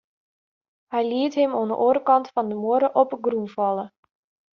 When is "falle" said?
3.55-3.85